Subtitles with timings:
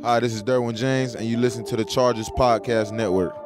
[0.00, 3.36] Hi, this is Derwin James, and you listen to the Chargers Podcast Network.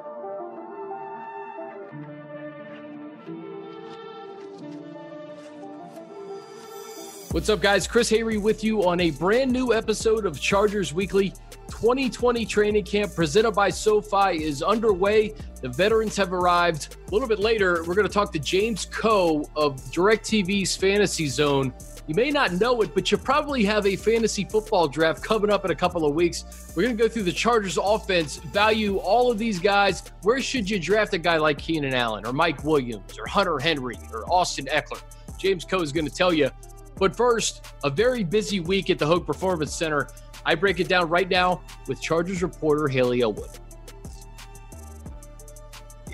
[7.33, 7.89] What's up, guys?
[7.89, 11.31] Chris Hayre with you on a brand new episode of Chargers Weekly.
[11.69, 15.35] 2020 training camp presented by SoFi is underway.
[15.61, 16.97] The veterans have arrived.
[17.09, 21.75] A little bit later, we're going to talk to James Koh of DirecTV's Fantasy Zone.
[22.07, 25.65] You may not know it, but you probably have a fantasy football draft coming up
[25.65, 26.73] in a couple of weeks.
[26.77, 30.05] We're going to go through the Chargers offense, value all of these guys.
[30.23, 33.97] Where should you draft a guy like Keenan Allen or Mike Williams or Hunter Henry
[34.13, 35.03] or Austin Ekeler?
[35.37, 36.49] James Koh is going to tell you.
[36.97, 40.09] But first, a very busy week at the Hoag Performance Center.
[40.45, 43.51] I break it down right now with Chargers reporter Haley Elwood.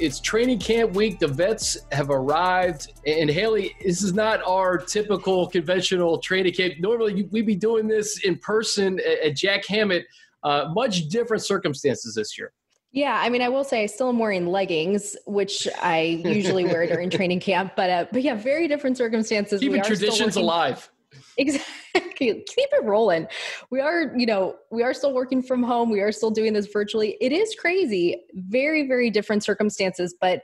[0.02, 1.20] It's training camp week.
[1.20, 2.92] The vets have arrived.
[3.06, 6.74] And Haley, this is not our typical conventional training camp.
[6.80, 10.04] Normally, we'd be doing this in person at Jack Hammett.
[10.42, 12.52] Uh, much different circumstances this year.
[12.90, 16.84] Yeah, I mean, I will say I still am wearing leggings, which I usually wear
[16.88, 17.74] during training camp.
[17.76, 19.60] But uh, but yeah, very different circumstances.
[19.60, 20.90] Keeping traditions alive.
[21.38, 22.44] Exactly.
[22.46, 23.26] Keep it rolling.
[23.70, 25.90] We are, you know, we are still working from home.
[25.90, 27.16] We are still doing this virtually.
[27.20, 28.22] It is crazy.
[28.34, 30.42] Very, very different circumstances, but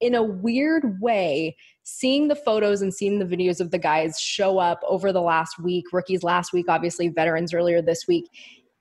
[0.00, 4.58] in a weird way, seeing the photos and seeing the videos of the guys show
[4.58, 8.24] up over the last week, rookies last week, obviously veterans earlier this week,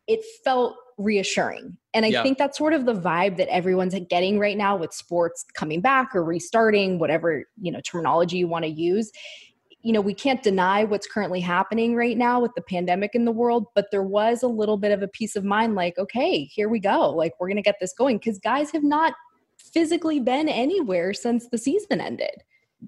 [0.08, 1.78] it felt reassuring.
[1.94, 2.24] And I yeah.
[2.24, 6.16] think that's sort of the vibe that everyone's getting right now with sports coming back
[6.16, 9.12] or restarting, whatever, you know, terminology you want to use.
[9.82, 13.32] You know, we can't deny what's currently happening right now with the pandemic in the
[13.32, 16.68] world, but there was a little bit of a peace of mind like, okay, here
[16.68, 17.10] we go.
[17.12, 19.14] Like, we're going to get this going because guys have not
[19.58, 22.44] physically been anywhere since the season ended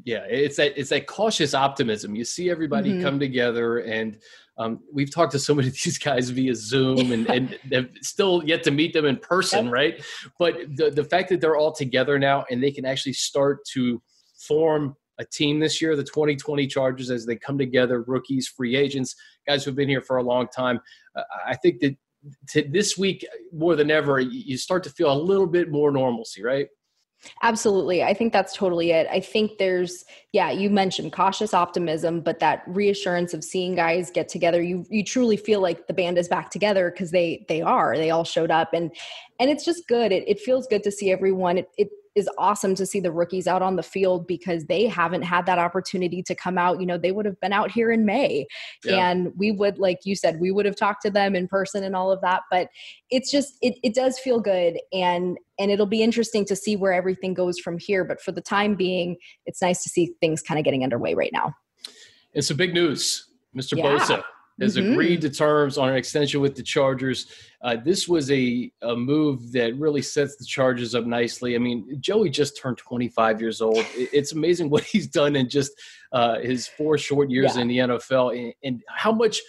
[0.05, 3.03] yeah it's that it's that cautious optimism you see everybody mm-hmm.
[3.03, 4.17] come together and
[4.57, 8.41] um, we've talked to so many of these guys via zoom and, and have still
[8.45, 9.73] yet to meet them in person yep.
[9.73, 10.03] right
[10.39, 14.01] but the, the fact that they're all together now and they can actually start to
[14.37, 19.15] form a team this year the 2020 chargers as they come together rookies free agents
[19.47, 20.79] guys who've been here for a long time
[21.15, 21.95] uh, i think that
[22.71, 26.67] this week more than ever you start to feel a little bit more normalcy right
[27.43, 28.03] Absolutely.
[28.03, 29.07] I think that's totally it.
[29.11, 34.27] I think there's yeah, you mentioned cautious optimism, but that reassurance of seeing guys get
[34.27, 37.95] together, you you truly feel like the band is back together because they they are.
[37.95, 38.91] They all showed up and
[39.39, 40.11] and it's just good.
[40.11, 41.59] It it feels good to see everyone.
[41.59, 45.21] It, it is awesome to see the rookies out on the field because they haven't
[45.21, 46.79] had that opportunity to come out.
[46.79, 48.45] You know, they would have been out here in May
[48.83, 49.09] yeah.
[49.09, 51.95] and we would, like you said, we would have talked to them in person and
[51.95, 52.41] all of that.
[52.51, 52.69] But
[53.09, 54.79] it's just, it, it does feel good.
[54.91, 58.03] And, and it'll be interesting to see where everything goes from here.
[58.03, 61.31] But for the time being, it's nice to see things kind of getting underway right
[61.31, 61.53] now.
[62.33, 63.77] It's some big news, Mr.
[63.77, 63.85] Yeah.
[63.85, 64.23] Bosa
[64.61, 64.91] has mm-hmm.
[64.91, 67.27] agreed to terms on an extension with the Chargers.
[67.61, 71.55] Uh, this was a, a move that really sets the Chargers up nicely.
[71.55, 73.85] I mean, Joey just turned 25 years old.
[73.95, 75.71] It's amazing what he's done in just
[76.11, 77.61] uh, his four short years yeah.
[77.61, 79.41] in the NFL and, and, how much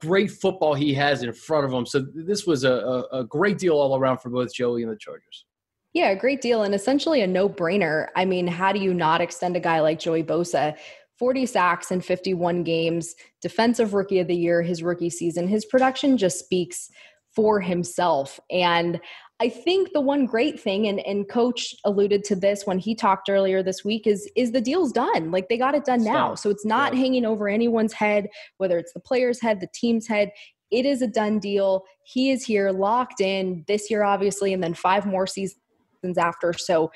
[0.00, 1.86] great football he has in front of him.
[1.86, 4.96] So this was a, a, a great deal all around for both Joey and the
[4.96, 5.44] Chargers.
[5.92, 8.08] Yeah, a great deal and essentially a no brainer.
[8.16, 10.76] I mean, how do you not extend a guy like Joey Bosa?
[11.22, 15.46] 40 sacks in 51 games, defensive rookie of the year, his rookie season.
[15.46, 16.90] His production just speaks
[17.32, 18.40] for himself.
[18.50, 19.00] And
[19.38, 23.30] I think the one great thing, and, and coach alluded to this when he talked
[23.30, 25.30] earlier this week, is is the deal's done.
[25.30, 26.34] Like they got it done now.
[26.34, 26.98] So it's not yeah.
[26.98, 30.32] hanging over anyone's head, whether it's the player's head, the team's head.
[30.72, 31.84] It is a done deal.
[32.02, 35.54] He is here locked in this year, obviously, and then five more seasons
[36.18, 36.52] after.
[36.52, 36.90] So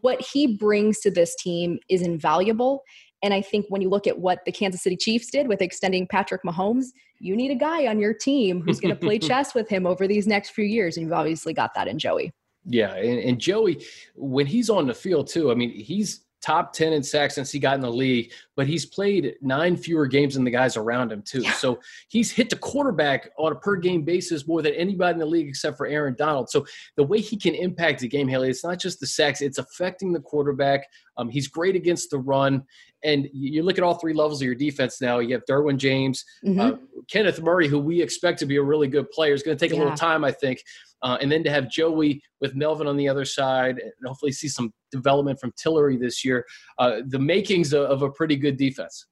[0.00, 2.84] what he brings to this team is invaluable.
[3.22, 6.06] And I think when you look at what the Kansas City Chiefs did with extending
[6.06, 6.86] Patrick Mahomes,
[7.20, 10.08] you need a guy on your team who's going to play chess with him over
[10.08, 10.96] these next few years.
[10.96, 12.32] And you've obviously got that in Joey.
[12.64, 12.94] Yeah.
[12.94, 13.84] And, and Joey,
[14.14, 17.58] when he's on the field, too, I mean, he's top 10 in sacks since he
[17.58, 21.22] got in the league, but he's played nine fewer games than the guys around him,
[21.22, 21.40] too.
[21.40, 21.52] Yeah.
[21.52, 25.26] So he's hit the quarterback on a per game basis more than anybody in the
[25.26, 26.50] league except for Aaron Donald.
[26.50, 26.66] So
[26.96, 30.12] the way he can impact the game, Haley, it's not just the sacks, it's affecting
[30.12, 30.86] the quarterback.
[31.16, 32.64] Um, he's great against the run.
[33.04, 35.18] And you look at all three levels of your defense now.
[35.18, 36.60] You have Derwin James, mm-hmm.
[36.60, 36.72] uh,
[37.10, 39.34] Kenneth Murray, who we expect to be a really good player.
[39.34, 40.62] It's going to take a little time, I think.
[41.02, 44.46] Uh, and then to have Joey with Melvin on the other side, and hopefully see
[44.46, 46.46] some development from Tillery this year.
[46.78, 49.06] Uh, the makings of, of a pretty good defense.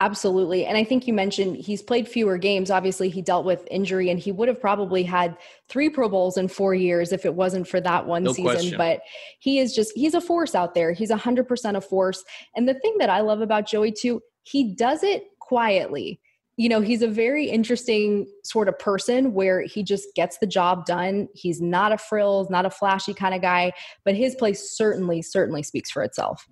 [0.00, 0.64] Absolutely.
[0.64, 2.70] And I think you mentioned he's played fewer games.
[2.70, 5.36] Obviously, he dealt with injury and he would have probably had
[5.68, 8.52] three Pro Bowls in four years if it wasn't for that one no season.
[8.52, 8.78] Question.
[8.78, 9.00] But
[9.38, 10.92] he is just, he's a force out there.
[10.92, 12.24] He's 100% a force.
[12.54, 16.20] And the thing that I love about Joey, too, he does it quietly
[16.56, 20.86] you know, he's a very interesting sort of person where he just gets the job
[20.86, 21.28] done.
[21.34, 23.72] He's not a frills, not a flashy kind of guy,
[24.04, 26.46] but his play certainly, certainly speaks for itself.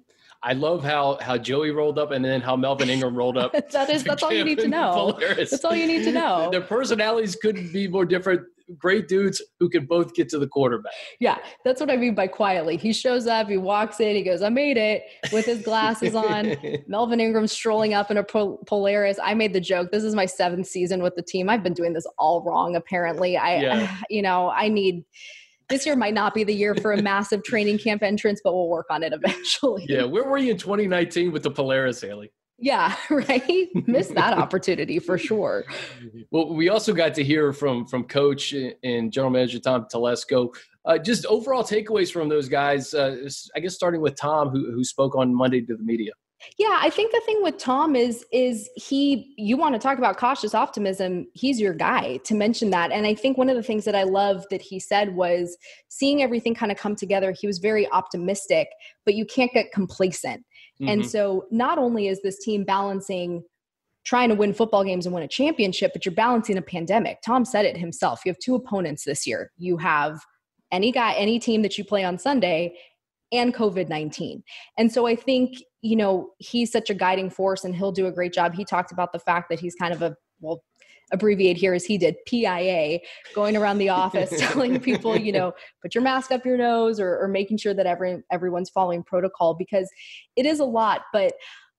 [0.45, 3.53] I love how how Joey rolled up and then how Melvin Ingram rolled up.
[3.73, 5.15] that is that's all you need to know.
[5.15, 5.51] Polaris.
[5.51, 6.51] That's all you need to know.
[6.53, 8.43] Their personalities couldn't be more different.
[8.79, 10.93] Great dudes who can both get to the quarterback.
[11.21, 12.79] Yeah, that's what I mean by quietly.
[12.79, 15.03] He shows up, he walks in, he goes, "I made it"
[15.33, 16.57] with his glasses on.
[16.87, 19.19] Melvin Ingram strolling up in a Polaris.
[19.23, 19.93] I made the joke.
[19.93, 21.51] This is my seventh season with the team.
[21.51, 22.77] I've been doing this all wrong.
[22.77, 23.97] Apparently, I, yeah.
[24.11, 25.05] you know, I need
[25.69, 28.69] this year might not be the year for a massive training camp entrance, but we'll
[28.69, 29.87] work on it eventually.
[29.89, 32.33] Yeah, where were you in 2019 with the Polaris, Haley?
[32.59, 33.69] Yeah, right.
[33.87, 35.65] Missed that opportunity for sure.
[36.31, 40.55] Well, we also got to hear from from Coach and General Manager Tom Telesco.
[40.85, 42.95] Uh, just overall takeaways from those guys.
[42.95, 46.13] Uh, I guess starting with Tom, who who spoke on Monday to the media.
[46.59, 50.17] Yeah, I think the thing with Tom is is he you want to talk about
[50.17, 52.93] cautious optimism, he's your guy to mention that.
[52.93, 55.57] And I think one of the things that I love that he said was
[55.89, 58.69] seeing everything kind of come together, he was very optimistic,
[59.05, 60.45] but you can't get complacent.
[60.81, 60.89] Mm-hmm.
[60.89, 63.43] And so not only is this team balancing
[64.05, 67.19] trying to win football games and win a championship, but you're balancing a pandemic.
[67.25, 68.21] Tom said it himself.
[68.25, 69.51] You have two opponents this year.
[69.57, 70.21] You have
[70.71, 72.77] any guy, any team that you play on Sunday,
[73.33, 74.43] and COVID 19.
[74.79, 78.11] And so I think, you know, he's such a guiding force and he'll do a
[78.11, 78.55] great job.
[78.55, 80.65] He talked about the fact that he's kind of a, well,
[81.13, 83.01] abbreviate here as he did PIA,
[83.35, 85.53] going around the office telling people, you know,
[85.83, 89.53] put your mask up your nose or, or making sure that every, everyone's following protocol
[89.53, 89.91] because
[90.37, 91.03] it is a lot.
[91.13, 91.35] But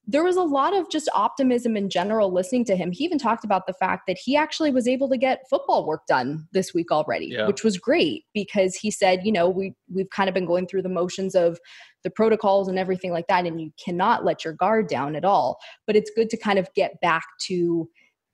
[0.07, 2.92] there was a lot of just optimism in general listening to him.
[2.92, 6.06] He even talked about the fact that he actually was able to get football work
[6.07, 7.48] done this week already, yeah.
[7.48, 10.84] which was great because he said, you know, we we've kind of been going through
[10.84, 11.60] the motions of
[12.04, 15.57] the protocols and everything like that and you cannot let your guard down at all.
[15.88, 17.90] But it's good to kind of get back to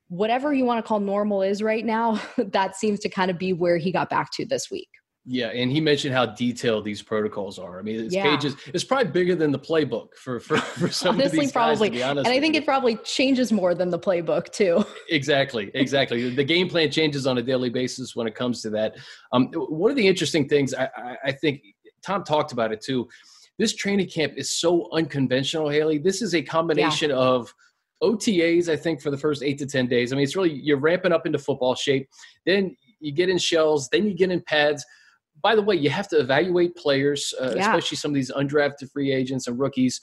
[0.09, 2.21] whatever you want to call normal is right now.
[2.37, 4.89] that seems to kind of be where he got back to this week.
[5.23, 7.77] Yeah, and he mentioned how detailed these protocols are.
[7.77, 8.23] I mean, it's yeah.
[8.23, 8.55] pages.
[8.73, 11.89] It's probably bigger than the playbook for for, for some Honestly, of these probably.
[11.91, 12.17] guys.
[12.17, 12.61] and I think you.
[12.61, 14.83] it probably changes more than the playbook too.
[15.09, 16.33] Exactly, exactly.
[16.33, 18.95] the game plan changes on a daily basis when it comes to that.
[19.33, 21.61] Um, one of the interesting things I, I, I think
[22.01, 23.09] Tom talked about it too.
[23.59, 25.97] This training camp is so unconventional, Haley.
[25.97, 27.17] This is a combination yeah.
[27.17, 27.53] of
[28.01, 30.11] OTAs, I think, for the first eight to 10 days.
[30.11, 32.07] I mean, it's really, you're ramping up into football shape.
[32.45, 34.85] Then you get in shells, then you get in pads
[35.41, 37.61] by the way, you have to evaluate players, uh, yeah.
[37.61, 39.99] especially some of these undrafted free agents and rookies.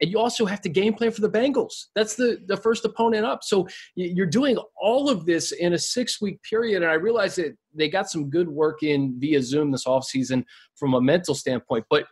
[0.00, 1.86] And you also have to game plan for the Bengals.
[1.94, 3.44] That's the, the first opponent up.
[3.44, 6.82] So you're doing all of this in a six week period.
[6.82, 10.44] And I realize that they got some good work in via Zoom this offseason
[10.74, 11.84] from a mental standpoint.
[11.88, 12.06] But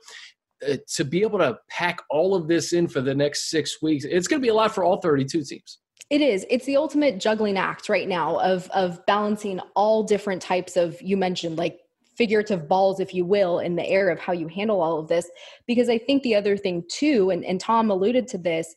[0.66, 4.04] uh, to be able to pack all of this in for the next six weeks,
[4.04, 5.78] it's going to be a lot for all 32 teams.
[6.10, 6.44] It is.
[6.48, 11.16] It's the ultimate juggling act right now of of balancing all different types of you
[11.16, 11.78] mentioned like
[12.16, 15.30] figurative balls, if you will, in the air of how you handle all of this.
[15.66, 18.74] Because I think the other thing, too, and, and Tom alluded to this,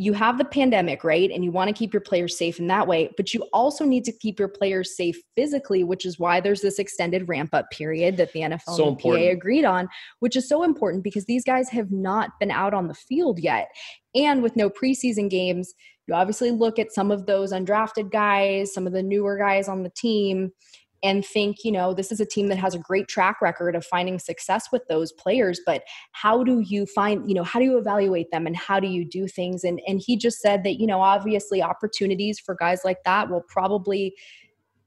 [0.00, 1.28] you have the pandemic, right?
[1.28, 4.04] And you want to keep your players safe in that way, but you also need
[4.04, 8.16] to keep your players safe physically, which is why there's this extended ramp up period
[8.16, 9.88] that the NFL so and the PA agreed on,
[10.20, 13.70] which is so important because these guys have not been out on the field yet.
[14.14, 15.74] And with no preseason games,
[16.06, 19.82] you obviously look at some of those undrafted guys, some of the newer guys on
[19.82, 20.52] the team,
[21.02, 23.84] and think, you know, this is a team that has a great track record of
[23.84, 25.82] finding success with those players, but
[26.12, 29.04] how do you find, you know, how do you evaluate them and how do you
[29.04, 29.64] do things?
[29.64, 33.44] And and he just said that, you know, obviously opportunities for guys like that will
[33.48, 34.14] probably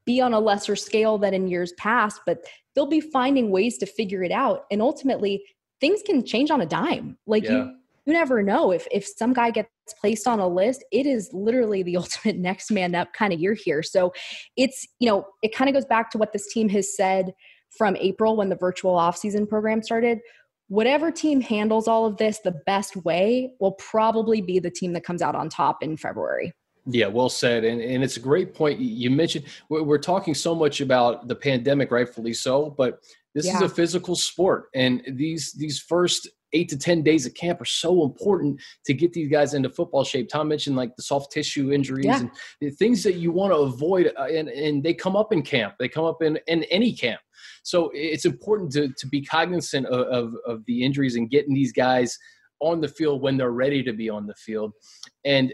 [0.05, 2.39] be on a lesser scale than in years past, but
[2.75, 4.65] they'll be finding ways to figure it out.
[4.71, 5.43] And ultimately,
[5.79, 7.17] things can change on a dime.
[7.25, 7.51] Like yeah.
[7.51, 11.29] you you never know if if some guy gets placed on a list it is
[11.33, 14.13] literally the ultimate next man up kind of year here so
[14.57, 17.33] it's you know it kind of goes back to what this team has said
[17.77, 20.19] from april when the virtual offseason program started
[20.67, 25.03] whatever team handles all of this the best way will probably be the team that
[25.03, 26.53] comes out on top in february
[26.87, 27.63] yeah, well said.
[27.63, 28.79] And, and it's a great point.
[28.79, 33.01] You mentioned we're, we're talking so much about the pandemic, rightfully so, but
[33.35, 33.57] this yeah.
[33.57, 34.65] is a physical sport.
[34.73, 39.13] And these these first eight to 10 days of camp are so important to get
[39.13, 40.29] these guys into football shape.
[40.29, 42.19] Tom mentioned like the soft tissue injuries yeah.
[42.19, 44.11] and the things that you want to avoid.
[44.17, 47.21] Uh, and, and they come up in camp, they come up in, in any camp.
[47.63, 51.71] So it's important to, to be cognizant of, of, of the injuries and getting these
[51.71, 52.17] guys
[52.59, 54.73] on the field when they're ready to be on the field.
[55.25, 55.53] And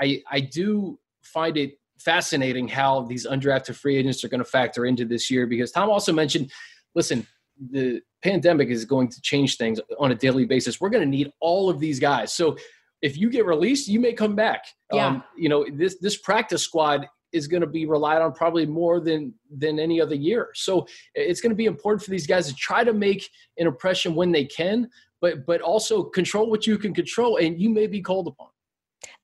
[0.00, 4.86] I, I do find it fascinating how these undrafted free agents are going to factor
[4.86, 6.50] into this year because Tom also mentioned,
[6.94, 7.26] listen,
[7.70, 10.80] the pandemic is going to change things on a daily basis.
[10.80, 12.32] We're going to need all of these guys.
[12.32, 12.56] So
[13.02, 14.64] if you get released, you may come back.
[14.92, 15.06] Yeah.
[15.06, 19.00] Um, you know, this this practice squad is going to be relied on probably more
[19.00, 20.50] than than any other year.
[20.54, 24.14] So it's going to be important for these guys to try to make an impression
[24.14, 24.88] when they can,
[25.20, 28.48] but but also control what you can control, and you may be called upon.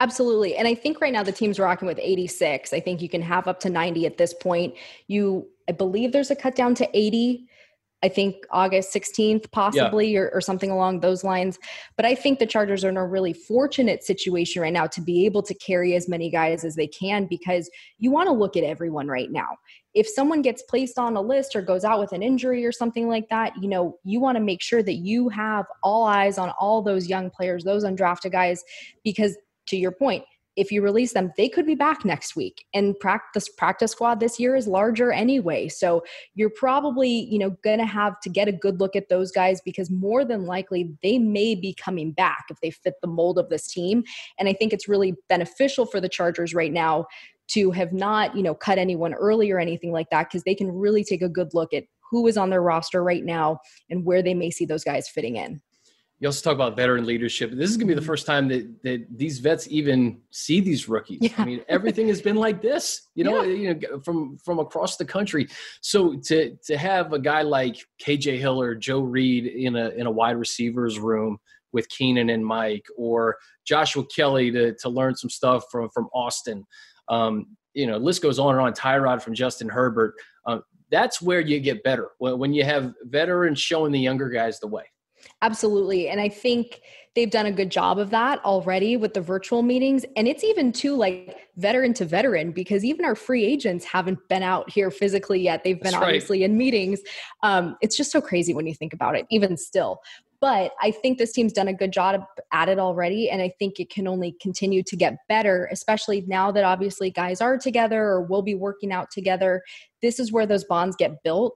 [0.00, 0.56] Absolutely.
[0.56, 2.72] And I think right now the team's rocking with 86.
[2.72, 4.74] I think you can have up to 90 at this point.
[5.08, 7.48] You I believe there's a cut down to 80
[8.04, 10.20] I think August 16th, possibly, yeah.
[10.20, 11.58] or, or, something along those lines.
[11.96, 15.24] But I think the Chargers are in a really fortunate situation right now to be
[15.24, 18.62] able to carry as many guys as they can because you want to look at
[18.62, 19.56] everyone right now.
[19.94, 23.08] If someone gets placed on a list or goes out with an injury or something
[23.08, 26.52] like that, you know, you want to make sure that you have all eyes on
[26.60, 28.62] all those young players, those undrafted guys,
[29.02, 29.34] because
[29.68, 30.24] to your point,
[30.56, 32.64] if you release them, they could be back next week.
[32.72, 35.68] And practice practice squad this year is larger anyway.
[35.68, 39.60] So you're probably, you know, gonna have to get a good look at those guys
[39.64, 43.48] because more than likely they may be coming back if they fit the mold of
[43.48, 44.04] this team.
[44.38, 47.06] And I think it's really beneficial for the Chargers right now
[47.48, 50.70] to have not, you know, cut anyone early or anything like that, because they can
[50.72, 53.58] really take a good look at who is on their roster right now
[53.90, 55.60] and where they may see those guys fitting in
[56.24, 57.50] you also talk about veteran leadership.
[57.50, 58.06] This is going to be the mm-hmm.
[58.06, 61.18] first time that, that these vets even see these rookies.
[61.20, 61.34] Yeah.
[61.36, 63.74] I mean, everything has been like this, you know, yeah.
[63.74, 65.48] you know, from from across the country.
[65.82, 70.06] So to to have a guy like KJ Hill or Joe Reed in a in
[70.06, 71.36] a wide receivers room
[71.74, 76.64] with Keenan and Mike, or Joshua Kelley to to learn some stuff from from Austin.
[77.10, 78.72] Um, you know, list goes on and on.
[78.72, 80.14] Tyrod from Justin Herbert.
[80.46, 84.68] Um, that's where you get better when you have veterans showing the younger guys the
[84.68, 84.84] way.
[85.44, 86.08] Absolutely.
[86.08, 86.80] And I think
[87.14, 90.06] they've done a good job of that already with the virtual meetings.
[90.16, 94.42] And it's even too like veteran to veteran because even our free agents haven't been
[94.42, 95.62] out here physically yet.
[95.62, 96.50] They've been That's obviously right.
[96.50, 97.00] in meetings.
[97.42, 100.00] Um, it's just so crazy when you think about it, even still.
[100.40, 103.28] But I think this team's done a good job at it already.
[103.28, 107.42] And I think it can only continue to get better, especially now that obviously guys
[107.42, 109.62] are together or will be working out together.
[110.00, 111.54] This is where those bonds get built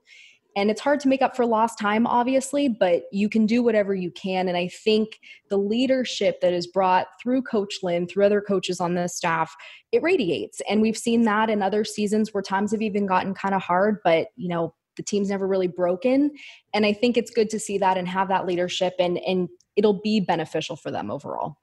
[0.59, 3.95] and it's hard to make up for lost time obviously but you can do whatever
[3.95, 4.47] you can.
[4.47, 8.95] And i think the leadership that is brought through coach lynn through other coaches on
[8.95, 9.55] the staff
[9.91, 10.61] it radiates.
[10.69, 13.97] And we've seen that in other seasons where times have even gotten kind of hard
[14.03, 16.31] but you know the team's never really broken.
[16.73, 20.01] And i think it's good to see that and have that leadership and and it'll
[20.01, 21.55] be beneficial for them overall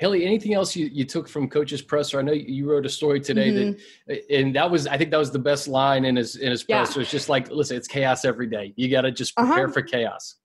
[0.00, 2.18] Haley, anything else you, you took from Coach's presser?
[2.18, 3.78] I know you wrote a story today mm-hmm.
[4.06, 6.64] that, and that was I think that was the best line in his in his
[6.66, 6.78] yeah.
[6.78, 7.02] presser.
[7.02, 8.72] It's just like, listen, it's chaos every day.
[8.76, 9.72] You got to just prepare uh-huh.
[9.74, 10.36] for chaos.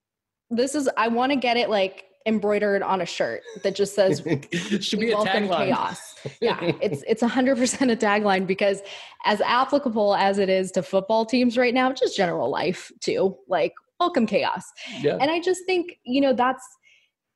[0.49, 4.17] This is I want to get it like embroidered on a shirt that just says
[4.81, 5.67] should be a tagline.
[5.67, 6.15] Chaos.
[6.41, 8.81] Yeah, it's it's hundred percent a tagline because
[9.23, 13.37] as applicable as it is to football teams right now, just general life too.
[13.47, 13.71] Like
[14.01, 14.65] welcome chaos.
[14.99, 15.17] Yeah.
[15.21, 16.65] And I just think you know that's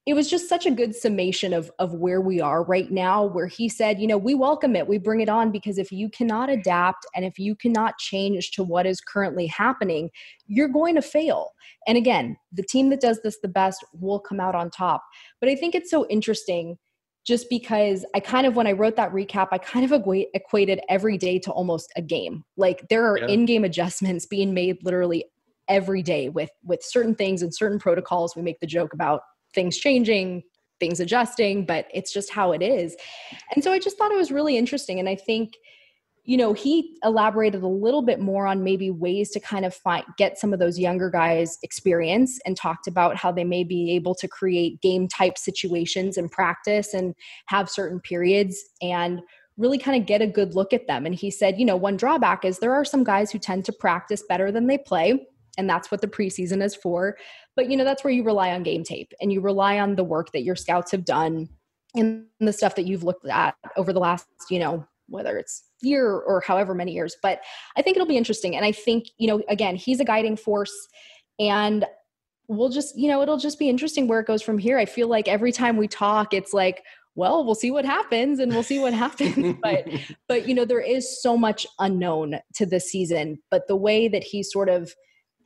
[0.09, 3.45] it was just such a good summation of of where we are right now where
[3.45, 6.49] he said you know we welcome it we bring it on because if you cannot
[6.49, 10.09] adapt and if you cannot change to what is currently happening
[10.47, 11.51] you're going to fail
[11.85, 15.03] and again the team that does this the best will come out on top
[15.39, 16.75] but i think it's so interesting
[17.27, 19.91] just because I kind of, when I wrote that recap, I kind of
[20.33, 22.43] equated every day to almost a game.
[22.57, 23.27] Like there are yeah.
[23.27, 25.25] in-game adjustments being made literally
[25.67, 28.35] every day with with certain things and certain protocols.
[28.35, 29.21] We make the joke about
[29.53, 30.43] things changing,
[30.79, 32.95] things adjusting, but it's just how it is.
[33.53, 34.99] And so I just thought it was really interesting.
[34.99, 35.57] And I think,
[36.23, 40.05] you know, he elaborated a little bit more on maybe ways to kind of find
[40.17, 44.15] get some of those younger guys experience and talked about how they may be able
[44.15, 47.15] to create game type situations in practice and
[47.47, 49.21] have certain periods and
[49.57, 51.05] really kind of get a good look at them.
[51.05, 53.73] And he said, you know, one drawback is there are some guys who tend to
[53.73, 55.27] practice better than they play
[55.59, 57.17] and that's what the preseason is for
[57.59, 60.03] but you know that's where you rely on game tape and you rely on the
[60.03, 61.49] work that your scouts have done
[61.93, 66.09] and the stuff that you've looked at over the last you know whether it's year
[66.09, 67.17] or however many years.
[67.21, 67.41] But
[67.75, 68.55] i think it'll be interesting.
[68.55, 70.73] And i think you know again he's a guiding force
[71.37, 71.83] and
[72.47, 74.77] we'll just you know it'll just be interesting where it goes from here.
[74.77, 76.81] I feel like every time we talk it's like
[77.15, 79.57] well we'll see what happens and we'll see what happens.
[79.61, 79.85] But
[80.29, 83.39] but you know there is so much unknown to this season.
[83.51, 84.93] But the way that he sort of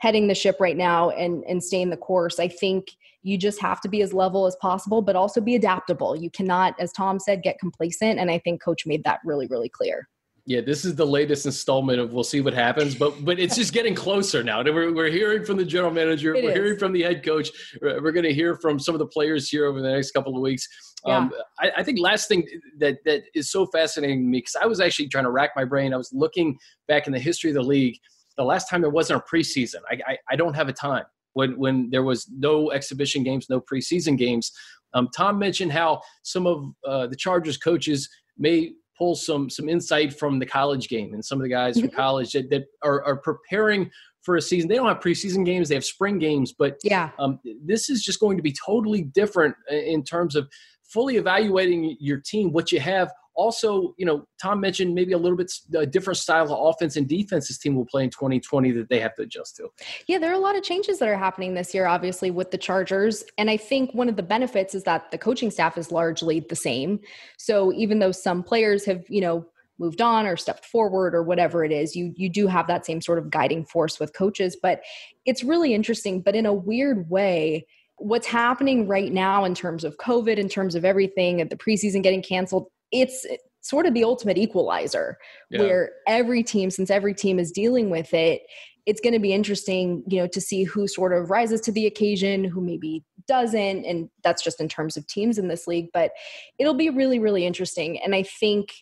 [0.04, 2.92] heading the ship right now and and staying the course i think
[3.22, 6.76] you just have to be as level as possible but also be adaptable you cannot
[6.78, 10.10] as tom said get complacent and i think coach made that really really clear
[10.46, 13.72] yeah, this is the latest installment of we'll see what happens, but but it's just
[13.72, 14.62] getting closer now.
[14.62, 16.56] We're, we're hearing from the general manager, it we're is.
[16.56, 17.50] hearing from the head coach,
[17.82, 20.42] we're going to hear from some of the players here over the next couple of
[20.42, 20.68] weeks.
[21.06, 21.16] Yeah.
[21.16, 22.46] Um, I, I, think last thing
[22.80, 25.64] that that is so fascinating to me because I was actually trying to rack my
[25.64, 25.94] brain.
[25.94, 26.58] I was looking
[26.90, 27.98] back in the history of the league
[28.38, 29.82] the last time there wasn't a preseason.
[29.90, 33.62] I, I, I don't have a time when when there was no exhibition games, no
[33.62, 34.52] preseason games.
[34.94, 40.18] Um, Tom mentioned how some of uh, the Chargers coaches may pull some some insight
[40.18, 41.96] from the college game and some of the guys from mm-hmm.
[41.96, 43.90] college that, that are, are preparing
[44.22, 44.70] for a season.
[44.70, 46.54] They don't have preseason games; they have spring games.
[46.54, 50.50] But yeah, um, this is just going to be totally different in terms of
[50.94, 53.12] fully evaluating your team, what you have.
[53.36, 57.08] Also, you know, Tom mentioned maybe a little bit a different style of offense and
[57.08, 59.70] defense this team will play in 2020 that they have to adjust to.
[60.08, 62.60] Yeah, there are a lot of changes that are happening this year, obviously, with the
[62.60, 63.24] Chargers.
[63.40, 66.56] And I think one of the benefits is that the coaching staff is largely the
[66.56, 67.00] same.
[67.38, 69.48] So even though some players have, you know,
[69.80, 73.02] moved on or stepped forward or whatever it is you you do have that same
[73.02, 74.82] sort of guiding force with coaches but
[75.26, 77.66] it's really interesting but in a weird way
[77.98, 82.04] what's happening right now in terms of covid in terms of everything at the preseason
[82.04, 83.26] getting canceled it's
[83.62, 85.18] sort of the ultimate equalizer
[85.50, 85.62] yeah.
[85.62, 88.42] where every team since every team is dealing with it
[88.86, 91.86] it's going to be interesting you know to see who sort of rises to the
[91.86, 96.12] occasion who maybe doesn't and that's just in terms of teams in this league but
[96.60, 98.74] it'll be really really interesting and i think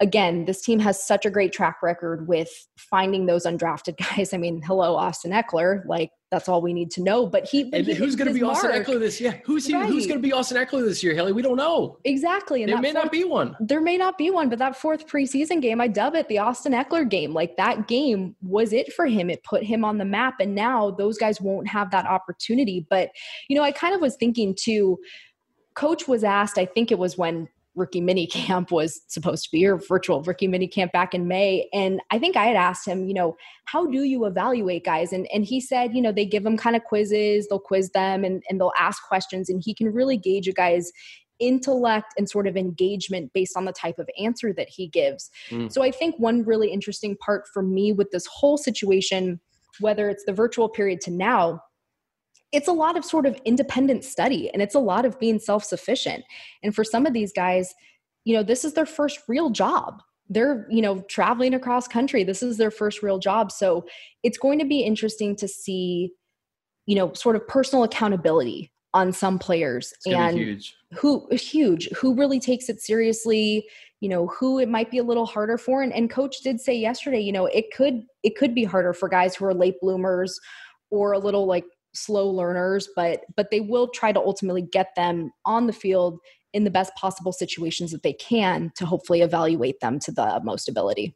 [0.00, 4.32] again, this team has such a great track record with finding those undrafted guys.
[4.32, 5.84] I mean, hello, Austin Ekeler.
[5.86, 7.26] Like that's all we need to know.
[7.26, 9.40] But he and he who's going to be Austin Ekeler this year?
[9.44, 9.74] Who's he?
[9.74, 9.86] Right.
[9.86, 11.32] Who's going to be Austin Ekeler this year, Haley?
[11.32, 11.98] We don't know.
[12.04, 12.62] Exactly.
[12.62, 13.56] And there may fourth, not be one.
[13.60, 14.48] There may not be one.
[14.48, 17.32] But that fourth preseason game, I dub it the Austin Ekeler game.
[17.32, 19.30] Like that game was it for him.
[19.30, 22.86] It put him on the map, and now those guys won't have that opportunity.
[22.90, 23.10] But
[23.48, 24.98] you know, I kind of was thinking too.
[25.74, 29.66] Coach was asked, I think it was when rookie mini camp was supposed to be
[29.66, 31.68] or virtual rookie mini camp back in May.
[31.72, 35.12] And I think I had asked him, you know, how do you evaluate guys?
[35.12, 38.24] And and he said, you know, they give them kind of quizzes, they'll quiz them
[38.24, 40.92] and, and they'll ask questions and he can really gauge a guy's
[41.38, 45.30] intellect and sort of engagement based on the type of answer that he gives.
[45.50, 45.72] Mm.
[45.72, 49.40] So I think one really interesting part for me with this whole situation,
[49.80, 51.60] whether it's the virtual period to now,
[52.52, 56.24] it's a lot of sort of independent study and it's a lot of being self-sufficient.
[56.62, 57.74] And for some of these guys
[58.28, 60.02] you know this is their first real job.
[60.28, 62.24] They're you know traveling across country.
[62.24, 63.50] This is their first real job.
[63.50, 63.86] So
[64.22, 66.12] it's going to be interesting to see
[66.84, 70.74] you know sort of personal accountability on some players and huge.
[70.94, 73.66] who huge who really takes it seriously
[74.00, 75.82] you know who it might be a little harder for.
[75.82, 79.08] And, and coach did say yesterday you know it could it could be harder for
[79.08, 80.38] guys who are late bloomers
[80.90, 85.30] or a little like slow learners but but they will try to ultimately get them
[85.44, 86.18] on the field
[86.52, 90.68] in the best possible situations that they can to hopefully evaluate them to the most
[90.68, 91.14] ability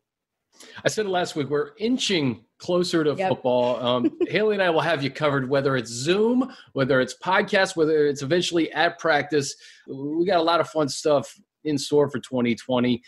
[0.84, 1.48] I said it last week.
[1.48, 3.28] We're inching closer to yep.
[3.28, 3.84] football.
[3.84, 8.06] Um, Haley and I will have you covered, whether it's Zoom, whether it's podcast, whether
[8.06, 9.56] it's eventually at practice.
[9.88, 13.02] We got a lot of fun stuff in store for 2020.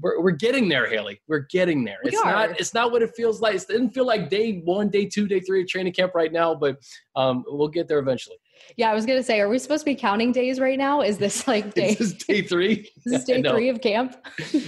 [0.00, 1.20] We're, we're getting there, Haley.
[1.28, 1.98] We're getting there.
[2.02, 2.32] We it's are.
[2.32, 3.54] not it's not what it feels like.
[3.56, 6.54] It didn't feel like day one, day two, day three of training camp right now,
[6.54, 6.76] but
[7.16, 8.36] um, we'll get there eventually.
[8.76, 11.00] Yeah, I was gonna say, are we supposed to be counting days right now?
[11.00, 11.94] Is this like day?
[11.94, 12.90] this day three?
[13.04, 13.52] this is day no.
[13.52, 14.16] three of camp.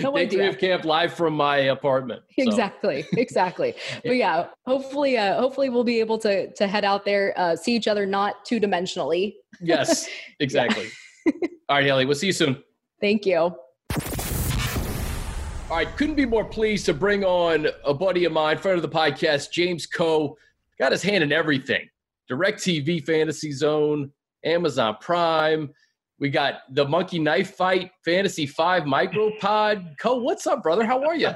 [0.01, 0.39] no day idea.
[0.39, 2.23] three of camp, live from my apartment.
[2.39, 2.45] So.
[2.45, 3.75] Exactly, exactly.
[3.91, 4.01] yeah.
[4.05, 7.75] But yeah, hopefully, uh, hopefully we'll be able to to head out there, uh, see
[7.75, 9.35] each other not two dimensionally.
[9.61, 10.09] yes,
[10.41, 10.89] exactly.
[11.69, 12.05] All right, Haley.
[12.07, 12.63] We'll see you soon.
[13.01, 13.39] Thank you.
[15.69, 18.83] All right, couldn't be more pleased to bring on a buddy of mine, friend of
[18.83, 20.39] the podcast, James Koh.
[20.79, 21.89] Got his hand in everything
[22.31, 24.13] DirecTV Fantasy Zone,
[24.45, 25.71] Amazon Prime.
[26.19, 29.99] We got the Monkey Knife Fight, Fantasy 5 Micropod.
[29.99, 30.87] Koh, what's up, brother?
[30.87, 31.31] How are you?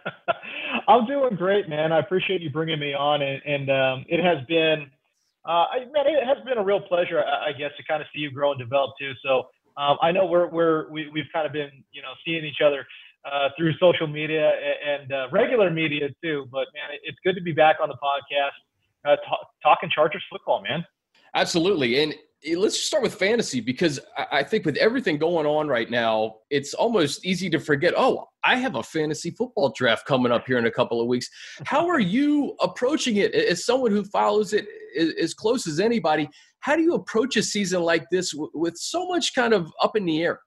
[0.88, 1.92] I'm doing great, man.
[1.92, 4.90] I appreciate you bringing me on, and, and um, it has been,
[5.46, 8.08] uh, I, man, it has been a real pleasure, I, I guess, to kind of
[8.14, 9.12] see you grow and develop too.
[9.22, 9.48] So
[9.78, 12.84] um, I know we're we're we, we've kind of been you know seeing each other
[13.24, 14.52] uh, through social media
[14.86, 16.46] and, uh, regular media too.
[16.50, 18.50] But man, it's good to be back on the podcast,
[19.10, 19.16] uh,
[19.62, 20.84] talking Chargers football, man.
[21.34, 22.14] Absolutely, and
[22.56, 26.72] let's just start with fantasy because I think with everything going on right now, it's
[26.74, 27.94] almost easy to forget.
[27.96, 31.28] Oh, I have a fantasy football draft coming up here in a couple of weeks.
[31.64, 34.66] How are you approaching it as someone who follows it
[35.20, 36.28] as close as anybody?
[36.60, 40.04] How do you approach a season like this with so much kind of up in
[40.04, 40.40] the air?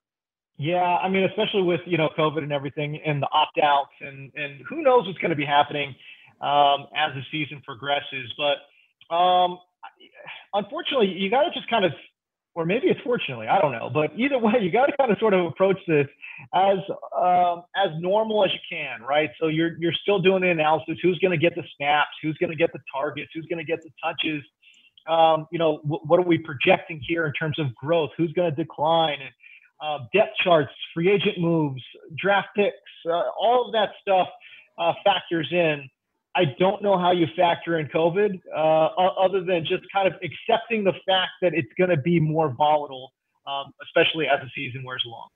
[0.57, 4.31] Yeah, I mean, especially with you know COVID and everything, and the opt outs, and
[4.35, 5.95] and who knows what's going to be happening
[6.41, 8.31] um, as the season progresses.
[8.37, 9.57] But um,
[10.53, 11.91] unfortunately, you got to just kind of,
[12.53, 13.89] or maybe it's fortunately, I don't know.
[13.91, 16.07] But either way, you got to kind of sort of approach this
[16.53, 16.77] as
[17.17, 19.29] um, as normal as you can, right?
[19.39, 20.97] So you're you're still doing the analysis.
[21.01, 22.11] Who's going to get the snaps?
[22.21, 23.31] Who's going to get the targets?
[23.33, 24.43] Who's going to get the touches?
[25.07, 28.11] Um, you know, w- what are we projecting here in terms of growth?
[28.17, 29.17] Who's going to decline?
[29.21, 29.31] And
[29.81, 31.81] uh, depth charts, free agent moves,
[32.17, 32.75] draft picks,
[33.07, 34.27] uh, all of that stuff
[34.77, 35.89] uh, factors in.
[36.35, 40.83] I don't know how you factor in COVID, uh, other than just kind of accepting
[40.83, 43.11] the fact that it's going to be more volatile
[43.47, 45.29] um, especially as the season wears along.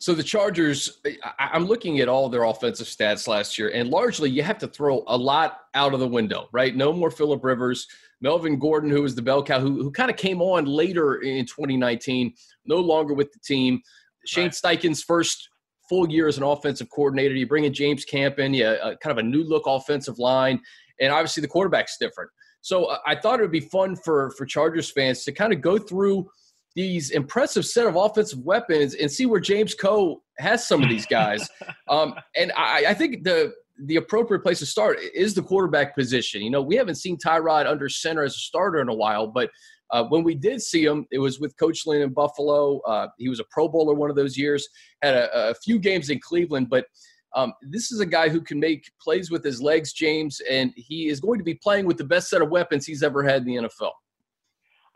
[0.00, 0.98] So the Chargers,
[1.38, 5.04] I'm looking at all their offensive stats last year, and largely you have to throw
[5.06, 6.74] a lot out of the window, right?
[6.74, 7.86] No more Philip Rivers,
[8.22, 11.44] Melvin Gordon, who was the bell cow, who, who kind of came on later in
[11.44, 12.32] 2019,
[12.64, 13.82] no longer with the team.
[14.24, 14.78] Shane right.
[14.78, 15.50] Steichen's first
[15.86, 17.34] full year as an offensive coordinator.
[17.34, 20.62] You bring in James Camp in, you uh, kind of a new look offensive line,
[20.98, 22.30] and obviously the quarterback's different.
[22.62, 25.60] So uh, I thought it would be fun for for Chargers fans to kind of
[25.60, 26.30] go through
[26.74, 31.06] these impressive set of offensive weapons and see where James Koh has some of these
[31.06, 31.48] guys.
[31.88, 33.52] um, and I, I, think the
[33.86, 36.42] the appropriate place to start is the quarterback position.
[36.42, 39.50] You know, we haven't seen Tyrod under center as a starter in a while, but
[39.90, 42.80] uh, when we did see him, it was with Coach Lynn in Buffalo.
[42.80, 44.68] Uh, he was a Pro Bowler one of those years,
[45.02, 46.86] had a, a few games in Cleveland, but
[47.34, 51.08] um, this is a guy who can make plays with his legs, James, and he
[51.08, 53.44] is going to be playing with the best set of weapons he's ever had in
[53.46, 53.92] the NFL.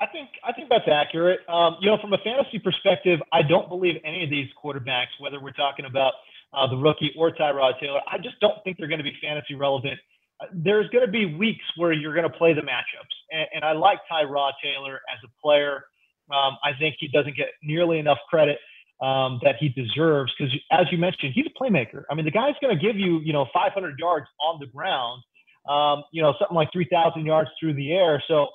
[0.04, 1.40] I think I think that's accurate.
[1.48, 5.40] Um, you know, from a fantasy perspective, I don't believe any of these quarterbacks, whether
[5.40, 6.12] we're talking about
[6.52, 9.54] uh, the rookie or Tyrod Taylor, I just don't think they're going to be fantasy
[9.54, 9.98] relevant.
[10.42, 13.64] Uh, there's going to be weeks where you're going to play the matchups, and, and
[13.64, 15.84] I like Tyrod Taylor as a player.
[16.30, 18.58] Um, I think he doesn't get nearly enough credit
[19.00, 22.04] um, that he deserves because, as you mentioned, he's a playmaker.
[22.10, 25.22] I mean, the guy's going to give you, you know, 500 yards on the ground,
[25.68, 28.22] um, you know, something like 3,000 yards through the air.
[28.28, 28.48] So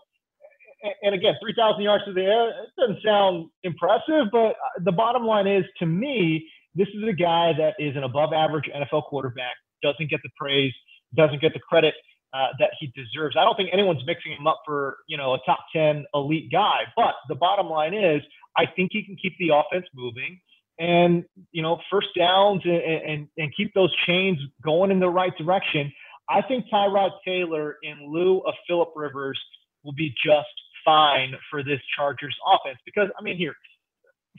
[1.01, 5.25] and again, 3,000 yards through the air, it doesn't sound impressive, but uh, the bottom
[5.25, 9.55] line is to me, this is a guy that is an above average NFL quarterback,
[9.83, 10.73] doesn't get the praise,
[11.15, 11.93] doesn't get the credit
[12.33, 13.35] uh, that he deserves.
[13.37, 16.81] I don't think anyone's mixing him up for, you know, a top 10 elite guy,
[16.95, 18.21] but the bottom line is
[18.57, 20.39] I think he can keep the offense moving
[20.77, 25.35] and, you know, first downs and, and, and keep those chains going in the right
[25.37, 25.91] direction.
[26.29, 29.39] I think Tyrod Taylor, in lieu of Philip Rivers,
[29.83, 30.47] will be just
[30.89, 32.80] fine for this Chargers offense.
[32.89, 33.56] Because, I mean, here,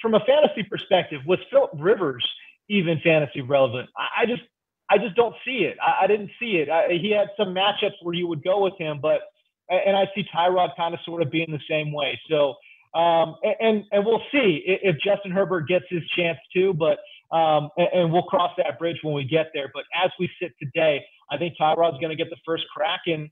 [0.03, 2.27] from a fantasy perspective, was Philip Rivers
[2.69, 3.89] even fantasy relevant?
[3.97, 4.45] I, I just,
[4.93, 5.77] I just don't see it.
[5.89, 6.69] I, I didn't see it.
[6.69, 9.21] I, he had some matchups where you would go with him, but,
[9.69, 12.19] and I see Tyrod kind of sort of being the same way.
[12.29, 12.55] So,
[12.93, 16.75] um, and and we'll see if Justin Herbert gets his chance too.
[16.75, 16.99] But
[17.31, 19.71] um, and, we'll cross that bridge when we get there.
[19.73, 20.95] But as we sit today,
[21.31, 23.31] I think Tyrod's going to get the first crack, and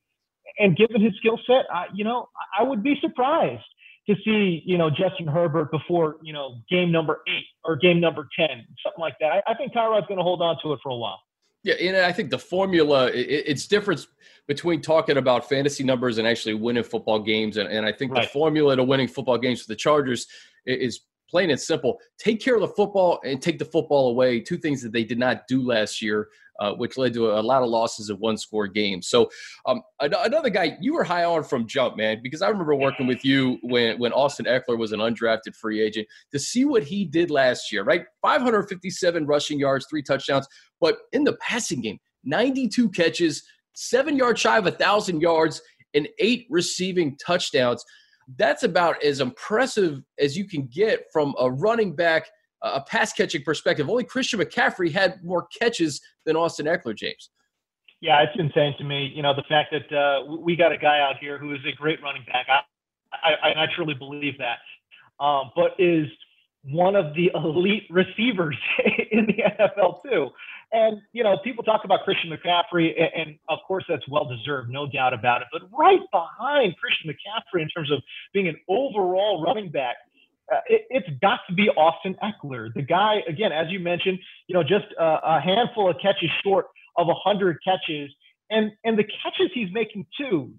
[0.59, 3.65] and given his skill set, I, you know, I would be surprised
[4.09, 8.27] to see, you know, Justin Herbert before, you know, game number eight or game number
[8.39, 8.49] 10,
[8.83, 9.33] something like that.
[9.33, 11.21] I, I think Tyrod's going to hold on to it for a while.
[11.65, 14.07] Yeah, and I think the formula it, it's different
[14.47, 17.57] between talking about fantasy numbers and actually winning football games.
[17.57, 18.23] And, and I think right.
[18.23, 20.27] the formula to winning football games for the Chargers
[20.65, 21.99] is plain and simple.
[22.19, 24.41] Take care of the football and take the football away.
[24.41, 27.63] Two things that they did not do last year uh, which led to a lot
[27.63, 29.09] of losses of one score games.
[29.09, 29.31] So
[29.67, 33.25] um, another guy you were high on from jump, man, because I remember working with
[33.25, 37.31] you when when Austin Ekeler was an undrafted free agent to see what he did
[37.31, 37.85] last year.
[37.85, 40.47] Right, 557 rushing yards, three touchdowns,
[40.81, 43.43] but in the passing game, 92 catches,
[43.75, 45.63] seven yards shy of a thousand yards,
[45.95, 47.85] and eight receiving touchdowns.
[48.37, 52.29] That's about as impressive as you can get from a running back
[52.63, 53.89] a pass catching perspective.
[53.89, 57.31] Only Christian McCaffrey had more catches than Austin Ekeler, James.
[58.01, 59.13] Yeah, it's insane to me.
[59.15, 61.75] You know, the fact that uh, we got a guy out here who is a
[61.75, 62.47] great running back.
[62.49, 64.59] I, I, I truly believe that.
[65.25, 66.07] Um, but is
[66.63, 68.57] one of the elite receivers
[69.11, 70.29] in the NFL too.
[70.71, 74.69] And you know, people talk about Christian McCaffrey, and, and, of course that's well deserved,
[74.71, 75.49] no doubt about it.
[75.51, 78.03] But right behind Christian McCaffrey in terms of
[78.35, 79.97] being an overall running back
[80.53, 82.73] uh, it, has got to be Austin Ekeler.
[82.75, 86.67] The guy, again, as you mentioned, you know, just a, a handful of catches short
[86.97, 88.11] of 100 catches.
[88.51, 90.53] And, and the catches he's making too,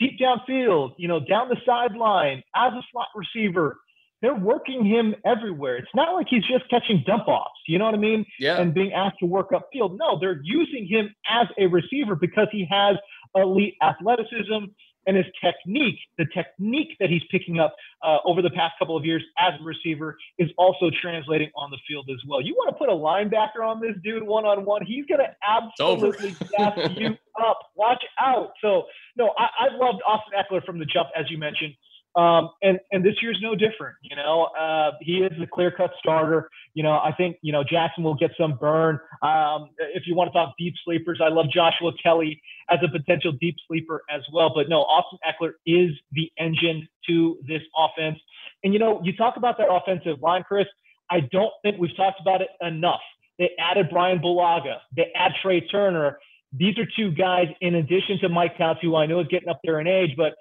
[0.00, 3.78] deep downfield, you know, down the sideline, as a slot receiver,
[4.22, 5.76] they're working him everywhere.
[5.76, 8.24] It's not like he's just catching dump offs, you know what I mean?
[8.38, 8.58] Yeah.
[8.58, 9.98] And being asked to work upfield.
[9.98, 12.96] No, they're using him as a receiver because he has
[13.34, 14.66] elite athleticism
[15.06, 19.04] and his technique, the technique that he's picking up uh, over the past couple of
[19.04, 22.40] years as a receiver, is also translating on the field as well.
[22.40, 25.34] You want to put a linebacker on this dude one on one, he's going to
[25.46, 27.58] absolutely gas you up.
[27.74, 28.52] Watch out.
[28.62, 28.84] So,
[29.16, 31.74] no, I, I loved Austin Ekeler from the jump, as you mentioned.
[32.16, 33.96] Um, and and this year's no different.
[34.02, 36.48] You know, uh, he is the clear cut starter.
[36.74, 39.00] You know, I think you know Jackson will get some burn.
[39.22, 43.32] Um, if you want to talk deep sleepers, I love Joshua Kelley as a potential
[43.40, 44.52] deep sleeper as well.
[44.54, 48.18] But no, Austin Ekeler is the engine to this offense.
[48.62, 50.66] And you know, you talk about that offensive line, Chris.
[51.10, 53.00] I don't think we've talked about it enough.
[53.38, 54.78] They added Bryan Bulaga.
[54.96, 56.18] They add Trai Turner.
[56.52, 59.58] These are two guys in addition to Mike Counts, who I know is getting up
[59.64, 60.34] there in age, but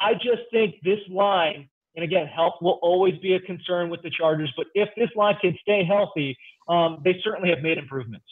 [0.00, 4.10] I just think this line And again, health will always be a concern with the
[4.10, 4.52] Chargers.
[4.56, 6.36] But if this line can stay healthy,
[6.68, 8.24] um, they certainly have made improvements.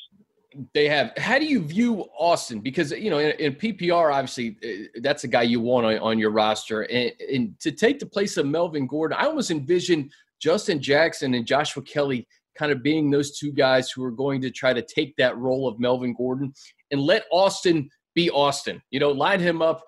[0.75, 1.13] They have.
[1.17, 2.61] How do you view Austin?
[2.61, 6.19] Because you know, in, in PPR, obviously, uh, that's a guy you want on, on
[6.19, 10.11] your roster, and, and, to take the place of Melvin Gordon, I almost envision
[10.41, 12.27] Justin Jackson and Joshua Kelley
[12.59, 15.69] kind of being those two guys who are going to try to take that role
[15.69, 16.53] of Melvin Gordon
[16.91, 18.83] and let Austin be Austin.
[18.91, 19.85] You know, line him up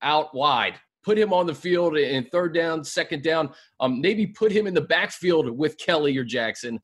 [0.00, 3.50] out wide put him on the field in third down, second down.
[3.78, 6.80] Um, maybe put him in the backfield with Kelley or Jackson.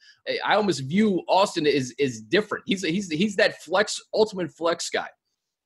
[0.47, 2.63] I almost view Austin as is different.
[2.67, 5.09] He's he's he's that flex, ultimate flex guy.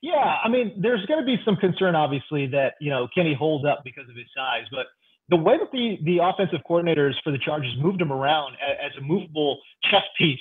[0.01, 3.35] Yeah, I mean, there's going to be some concern, obviously, that you know can he
[3.35, 4.87] hold up because of his size, but
[5.29, 8.99] the way that the the offensive coordinators for the Chargers moved him around as, as
[8.99, 9.59] a movable
[9.91, 10.39] chess piece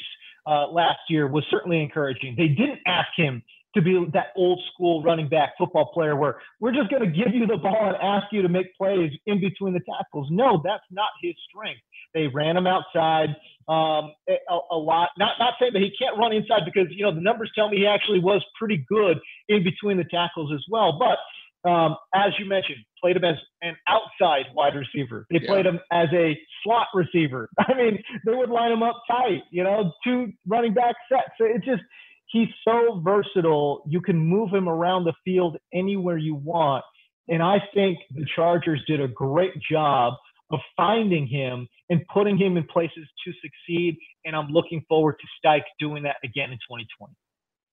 [0.47, 2.36] uh, last year was certainly encouraging.
[2.38, 3.43] They didn't ask him
[3.75, 7.33] to be that old school running back football player where we're just going to give
[7.33, 10.27] you the ball and ask you to make plays in between the tackles.
[10.31, 11.81] No, that's not his strength.
[12.13, 13.29] They ran him outside
[13.67, 15.09] um, a, a, lot.
[15.17, 17.77] Not not saying that he can't run inside because you know the numbers tell me
[17.77, 20.97] he actually was pretty good in between the tackles as well.
[20.97, 25.25] But um, as you mentioned, played him as an outside wide receiver.
[25.31, 25.49] They yeah.
[25.49, 27.49] played him as a slot receiver.
[27.59, 29.43] I mean, they would line him up tight.
[29.51, 31.33] You know, two running back sets.
[31.39, 31.81] It just
[32.27, 33.83] he's so versatile.
[33.88, 36.83] You can move him around the field anywhere you want.
[37.27, 40.13] And I think the Chargers did a great job
[40.51, 43.97] of finding him and putting him in places to succeed.
[44.25, 47.13] And I'm looking forward to Stike doing that again in 2020.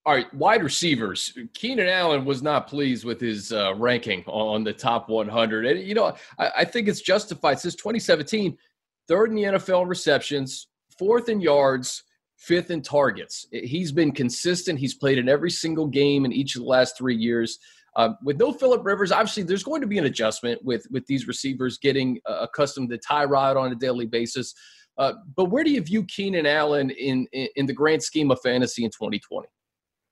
[0.05, 1.39] All right, wide receivers.
[1.55, 5.65] Keenan Allen was not pleased with his uh, ranking on the top 100.
[5.65, 7.61] And, you know, I, I think it's justified.
[7.61, 8.59] Since 2017,
[9.07, 10.67] third in the NFL receptions,
[10.99, 12.03] fourth in yards,
[12.43, 13.47] fifth in targets.
[13.53, 14.79] He's been consistent.
[14.79, 17.59] He's played in every single game in each of the last three years.
[17.95, 21.29] Uh, with no Philip Rivers, obviously there's going to be an adjustment with with these
[21.29, 24.55] receivers getting uh, accustomed to Tyrod on a daily basis.
[24.99, 28.41] Uh, but where do you view Keenan Allen in, in, in the grand scheme of
[28.43, 29.47] fantasy in 2020?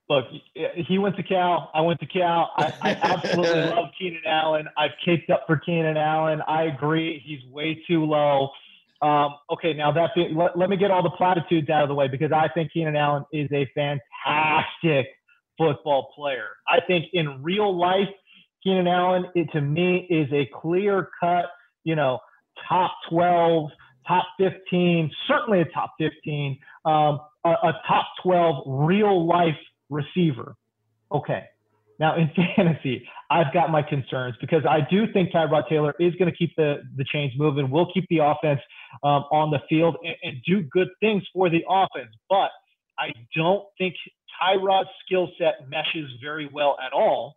[0.09, 0.25] Look,
[0.89, 1.71] he went to Cal.
[1.73, 2.51] I went to Cal.
[2.57, 4.67] I, I absolutely love Keenan Allen.
[4.77, 6.43] I've caked up for Keenan Allen.
[6.49, 7.23] I agree.
[7.25, 8.51] He's way too low.
[9.03, 10.37] Um, okay, now that's it.
[10.37, 12.97] Let, let, me get all the platitudes out of the way because I think Keenan
[12.97, 15.07] Allen is a fantastic
[15.57, 16.49] football player.
[16.69, 18.09] I think in real life,
[18.63, 21.47] Keenan Allen, it, to me, is a clear cut,
[21.85, 22.19] you know,
[22.69, 23.71] top 12,
[24.07, 29.57] top 15, certainly a top 15, um, a, a top 12 real life
[29.89, 30.57] receiver.
[31.11, 31.45] Okay.
[32.01, 36.31] Now in fantasy, I've got my concerns because I do think Tyrod Taylor is going
[36.31, 38.61] to keep the the chains moving, will keep the offense
[39.05, 42.11] um, on the field and, and do good things for the offense.
[42.29, 42.51] But
[42.99, 43.95] I don't think
[44.43, 47.37] Tyrod's skill set meshes very well at all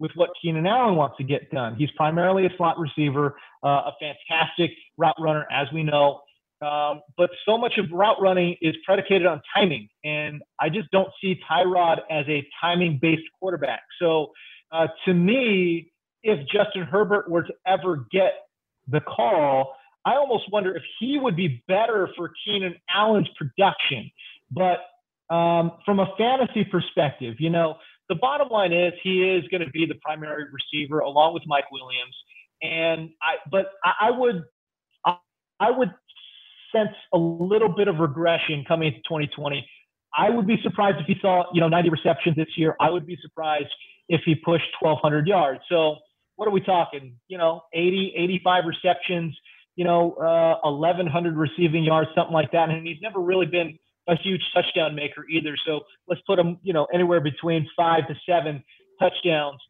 [0.00, 1.76] with what Keenan Allen wants to get done.
[1.76, 6.22] He's primarily a slot receiver, uh, a fantastic route runner, as we know.
[6.62, 11.08] Um, but so much of route running is predicated on timing, and I just don't
[11.20, 13.80] see Tyrod as a timing-based quarterback.
[13.98, 14.32] So,
[14.70, 15.90] uh, to me,
[16.22, 18.34] if Justin Herbert were to ever get
[18.88, 24.10] the call, I almost wonder if he would be better for Keenan Allen's production.
[24.50, 24.80] But
[25.34, 27.76] um, from a fantasy perspective, you know,
[28.08, 31.70] the bottom line is he is going to be the primary receiver along with Mike
[31.70, 32.16] Williams.
[32.62, 34.44] And I, but I, I would,
[35.06, 35.16] I,
[35.60, 35.92] I would
[36.72, 39.66] sense a little bit of regression coming into 2020.
[40.16, 42.76] I would be surprised if he saw, you know, 90 receptions this year.
[42.80, 43.70] I would be surprised
[44.08, 45.60] if he pushed 1,200 yards.
[45.68, 45.96] So
[46.36, 47.16] what are we talking?
[47.28, 49.38] You know, 80, 85 receptions,
[49.76, 52.70] you know, uh, 1,100 receiving yards, something like that.
[52.70, 53.78] And he's never really been
[54.08, 55.56] a huge touchdown maker either.
[55.66, 58.64] So let's put him, you know, anywhere between five to seven
[58.98, 59.60] touchdowns.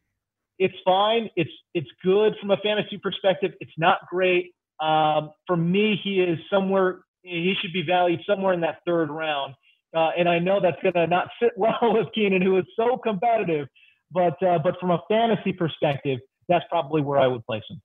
[0.57, 1.29] It's fine.
[1.35, 3.51] It's it's good from a fantasy perspective.
[3.59, 4.53] It's not great.
[4.81, 9.53] Um, for me, he is somewhere, he should be valued somewhere in that third round.
[9.95, 12.97] Uh, and I know that's going to not sit well with Keenan, who is so
[12.97, 13.67] competitive.
[14.11, 17.81] But, uh, but from a fantasy perspective, that's probably where I would place him.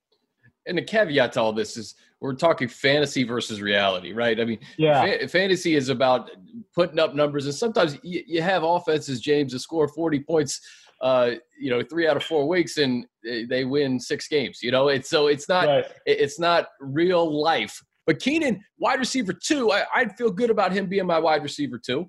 [0.67, 4.41] And the caveat to all this is we're talking fantasy versus reality, right?
[4.41, 5.19] I mean, yeah.
[5.21, 6.31] Fa- fantasy is about
[6.75, 10.61] putting up numbers, and sometimes you, you have offenses, James, to score 40 points
[11.01, 14.61] uh, you know, three out of four weeks and they win six games.
[14.63, 15.85] You know, it's so it's not right.
[16.07, 17.83] it's not real life.
[18.07, 21.79] But Keenan, wide receiver two, I, I'd feel good about him being my wide receiver
[21.79, 22.09] two.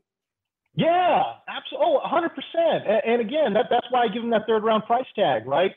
[0.78, 1.88] Yeah, absolutely.
[1.88, 3.02] Oh, 100%.
[3.04, 5.72] And, again, that, that's why I give him that third round price tag, right?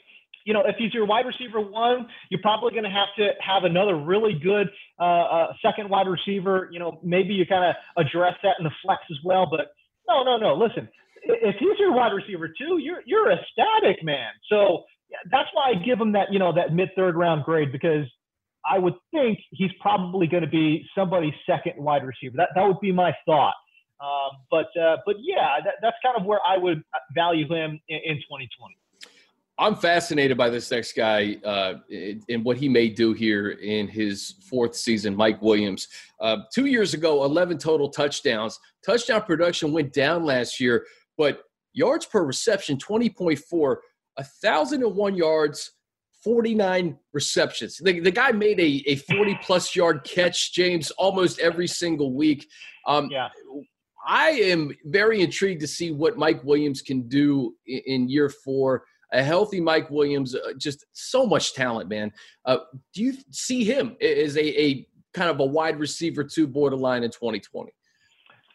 [0.44, 3.64] You know, if he's your wide receiver one, you're probably going to have to have
[3.64, 4.68] another really good
[4.98, 6.68] uh, uh, second wide receiver.
[6.70, 9.48] You know, maybe you kind of address that in the flex as well.
[9.50, 9.72] But
[10.06, 10.54] no, no, no.
[10.54, 10.86] Listen,
[11.22, 14.30] if he's your wide receiver too, you're you're a static man.
[14.48, 14.85] So
[15.30, 18.06] that's why I give him that you know that mid third round grade because
[18.64, 22.37] I would think he's probably going to be somebody's second wide receiver.
[22.37, 23.54] That that would be my thought.
[24.00, 26.83] Um, but uh, but yeah, that, that's kind of where I would
[27.14, 28.76] value him in, in 2020.
[29.61, 31.74] I'm fascinated by this next guy uh,
[32.30, 35.88] and what he may do here in his fourth season, Mike Williams.
[36.18, 38.59] Uh, two years ago, 11 total touchdowns.
[38.83, 40.87] Touchdown production went down last year,
[41.20, 41.42] but
[41.74, 45.72] yards per reception, 20.4, 1,001 yards,
[46.24, 47.76] 49 receptions.
[47.76, 52.48] The, the guy made a, a 40 plus yard catch, James, almost every single week.
[52.87, 53.28] Um, yeah.
[54.09, 58.85] I am very intrigued to see what Mike Williams can do in, in year four.
[59.12, 62.12] A healthy Mike Williams, uh, just so much talent, man.
[62.46, 62.61] Uh,
[62.94, 67.11] do you see him as a, a kind of a wide receiver two borderline in
[67.11, 67.72] 2020?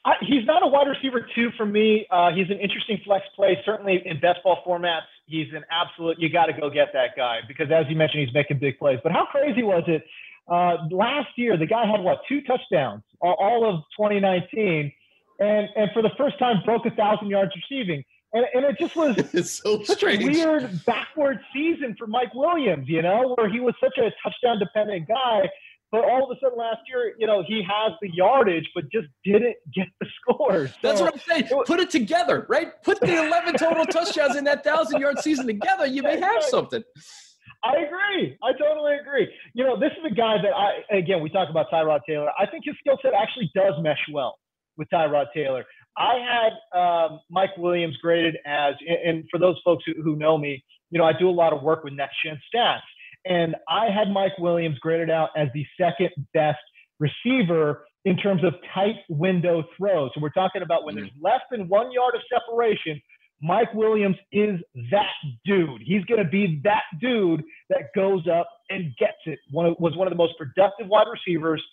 [0.05, 2.05] I, he's not a wide receiver two for me.
[2.11, 5.09] Uh, he's an interesting flex play, certainly in best ball formats.
[5.25, 6.19] He's an absolute.
[6.19, 8.99] You got to go get that guy because, as you mentioned, he's making big plays.
[9.01, 10.03] But how crazy was it
[10.47, 11.57] uh, last year?
[11.57, 14.91] The guy had what two touchdowns all, all of 2019,
[15.39, 18.03] and and for the first time broke a thousand yards receiving.
[18.33, 20.21] And, and it just was it's so such strange.
[20.23, 24.59] a weird backward season for Mike Williams, you know, where he was such a touchdown
[24.59, 25.49] dependent guy.
[25.95, 29.07] But all of a sudden last year, you know, he has the yardage, but just
[29.23, 30.71] didn't get the scores.
[30.81, 31.63] So, That's what I'm saying.
[31.65, 32.83] Put it together, right?
[32.83, 35.85] Put the 11 total touchdowns in that thousand yard season together.
[35.85, 36.83] You may have something.
[37.63, 38.37] I agree.
[38.43, 39.29] I totally agree.
[39.53, 42.29] You know, this is a guy that I, again, we talk about Tyrod Taylor.
[42.37, 44.37] I think his skill set actually does mesh well
[44.77, 45.63] with Tyrod Taylor.
[45.97, 48.73] I had um, Mike Williams graded as,
[49.05, 51.63] and for those folks who, who know me, you know, I do a lot of
[51.63, 52.81] work with next gen stats.
[53.25, 56.59] And I had Mike Williams graded out as the second best
[56.99, 60.11] receiver in terms of tight window throws.
[60.13, 61.25] So we're talking about when there's mm-hmm.
[61.25, 63.01] less than one yard of separation,
[63.41, 64.59] Mike Williams is
[64.91, 65.11] that
[65.43, 65.81] dude.
[65.83, 69.39] He's going to be that dude that goes up and gets it.
[69.51, 71.63] One of, was one of the most productive wide receivers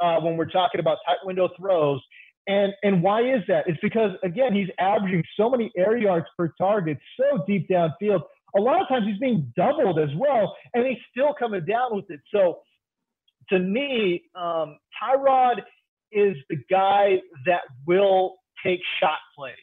[0.00, 2.00] uh, when we're talking about tight window throws.
[2.48, 3.68] And and why is that?
[3.68, 8.22] It's because again he's averaging so many air yards per target, so deep downfield.
[8.56, 12.10] A lot of times he's being doubled as well, and he's still coming down with
[12.10, 12.20] it.
[12.32, 12.60] So
[13.48, 15.62] to me, um, Tyrod
[16.12, 19.54] is the guy that will take shot plays.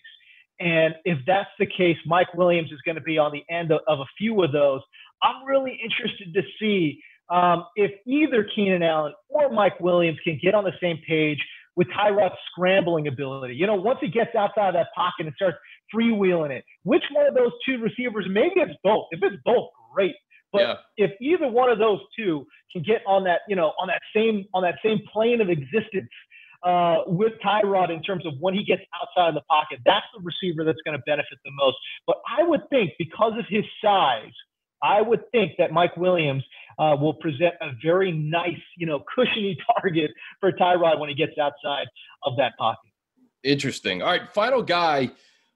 [0.59, 3.79] And if that's the case, Mike Williams is going to be on the end of,
[3.87, 4.81] of a few of those.
[5.23, 10.55] I'm really interested to see um, if either Keenan Allen or Mike Williams can get
[10.55, 11.39] on the same page
[11.79, 13.55] with Tyrod's scrambling ability.
[13.55, 15.57] You know, once he gets outside of that pocket and starts
[15.95, 19.05] freewheeling it, which one of those two receivers, maybe it's both.
[19.11, 20.15] If it's both, great.
[20.51, 20.73] But yeah.
[20.97, 24.43] if either one of those two can get on that, you know, on that same
[24.53, 26.11] on that same plane of existence
[26.63, 30.19] uh, with Tyrod in terms of when he gets outside of the pocket, that's the
[30.21, 31.77] receiver that's going to benefit the most.
[32.05, 34.35] But I would think because of his size,
[34.83, 36.43] I would think that Mike Williams
[36.77, 41.37] uh, will present a very nice, you know, cushiony target for Tyrod when he gets
[41.37, 41.87] outside
[42.23, 42.89] of that pocket.
[43.43, 44.01] Interesting.
[44.01, 45.11] All right, final guy,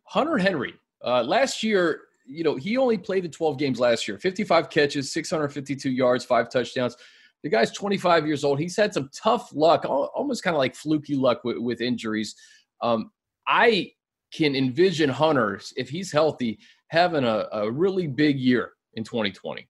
[0.06, 0.74] Hunter Henry.
[1.04, 5.12] Uh, last year, you know, he only played in 12 games last year 55 catches,
[5.12, 6.96] 652 yards, five touchdowns.
[7.44, 8.60] The guy's 25 years old.
[8.60, 12.36] He's had some tough luck, almost kind of like fluky luck with, with injuries.
[12.82, 13.12] Um,
[13.48, 13.92] I
[14.34, 19.68] can envision Hunter, if he's healthy, having a, a really big year in 2020.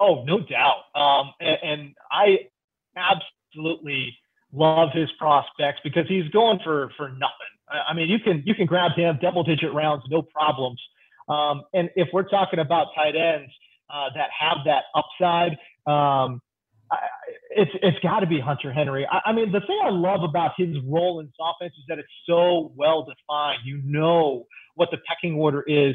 [0.00, 0.84] Oh, no doubt.
[0.94, 2.38] Um, and, and I
[2.96, 4.16] absolutely
[4.52, 7.54] love his prospects because he's going for for nothing.
[7.68, 10.80] I mean, you can you can grab him double digit rounds, no problems.
[11.28, 13.50] Um, and if we're talking about tight ends
[13.92, 16.40] uh, that have that upside, um,
[17.50, 19.06] it's it's got to be Hunter Henry.
[19.10, 21.98] I, I, mean, the thing I love about his role in this offense is that
[21.98, 23.60] it's so well defined.
[23.64, 25.94] You know what the pecking order is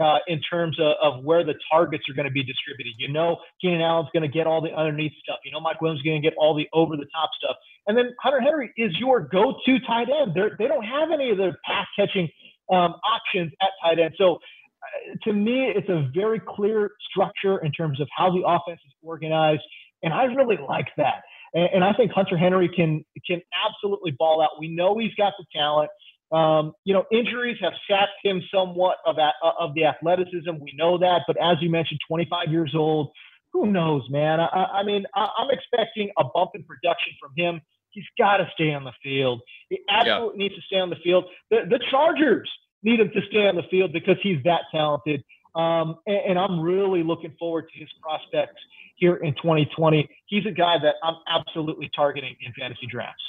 [0.00, 2.94] uh, in terms of, of, where the targets are going to be distributed.
[2.98, 5.38] You know, Keenan Allen's going to get all the underneath stuff.
[5.44, 7.56] You know, Mike Williams is going to get all the over the top stuff.
[7.86, 10.32] And then Hunter Henry is your go to tight end.
[10.34, 12.28] They're, they do not have any of their pass catching
[12.72, 14.14] um, options at tight end.
[14.16, 18.80] So uh, to me, it's a very clear structure in terms of how the offense
[18.86, 19.62] is organized.
[20.02, 21.22] And I really like that.
[21.52, 24.50] And, and I think Hunter Henry can can absolutely ball out.
[24.58, 25.90] We know he's got the talent.
[26.32, 29.16] Um, you know, injuries have sapped him somewhat of
[29.58, 30.50] of the athleticism.
[30.60, 33.10] We know that, but as you mentioned, 25 years old.
[33.52, 34.38] Who knows, man?
[34.38, 37.60] I, I mean, I, am expecting a bump in production from him.
[37.90, 39.40] He's got to stay on the field.
[39.68, 40.48] He absolutely yeah.
[40.48, 41.24] needs to stay on the field.
[41.50, 42.48] The, the Chargers
[42.84, 45.24] need him to stay on the field because he's that talented.
[45.56, 48.60] Um, and, and, I'm really looking forward to his prospects
[48.94, 50.08] here in 2020.
[50.26, 53.24] He's a guy that I'm absolutely targeting in fantasy drafts.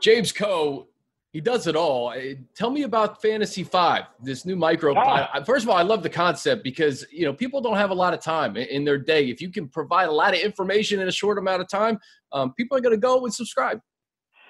[0.00, 0.86] James Koh
[1.32, 2.14] He does it all.
[2.54, 4.94] Tell me about Fantasy Five, this new micro.
[4.96, 5.44] Oh.
[5.44, 8.14] First of all, I love the concept because you know people don't have a lot
[8.14, 9.28] of time in their day.
[9.28, 11.98] If you can provide a lot of information in a short amount of time,
[12.32, 13.80] um, people are going to go and subscribe.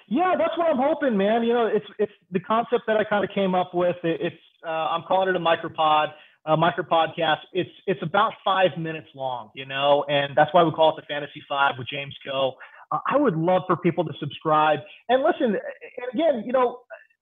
[0.07, 1.43] Yeah, that's what I'm hoping, man.
[1.43, 3.97] You know, it's it's the concept that I kind of came up with.
[4.03, 6.07] It's uh, I'm calling it a micropod,
[6.45, 7.41] a micro podcast.
[7.51, 11.13] It's it's about five minutes long, you know, and that's why we call it the
[11.13, 12.53] Fantasy Five with James Koh.
[12.91, 14.79] I would love for people to subscribe
[15.09, 15.55] and listen.
[15.55, 16.79] And again, you know,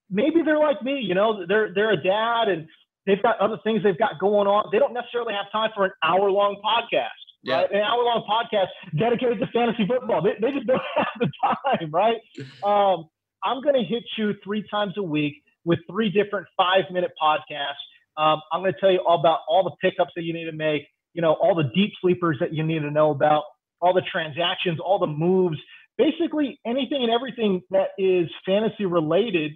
[0.09, 0.99] maybe they're like me.
[0.99, 2.68] You know, they're they're a dad and
[3.05, 4.70] they've got other things they've got going on.
[4.72, 7.07] They don't necessarily have time for an hour long podcast.
[7.43, 7.61] Yeah.
[7.61, 7.72] Right?
[7.72, 10.22] An hour long podcast dedicated to fantasy football.
[10.22, 12.18] They, they just don't have the time, right?
[12.63, 13.07] Um,
[13.43, 17.84] I'm going to hit you three times a week with three different five minute podcasts.
[18.18, 20.51] Um, I'm going to tell you all about all the pickups that you need to
[20.51, 23.43] make, you know, all the deep sleepers that you need to know about,
[23.82, 25.57] all the transactions, all the moves,
[25.97, 29.53] basically anything and everything that is fantasy related,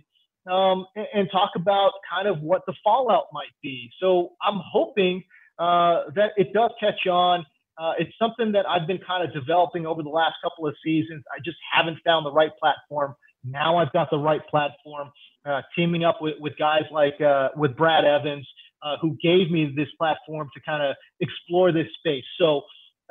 [0.50, 3.92] um, and, and, talk about kind of what the fallout might be.
[4.00, 5.24] So I'm hoping
[5.60, 7.46] uh, that it does catch on.
[7.78, 11.24] Uh, it's something that I've been kind of developing over the last couple of seasons.
[11.32, 13.14] I just haven't found the right platform.
[13.44, 15.12] Now I've got the right platform,
[15.46, 18.48] uh, teaming up with, with guys like uh, with Brad Evans,
[18.84, 22.26] uh, who gave me this platform to kind of explore this space.
[22.40, 22.62] So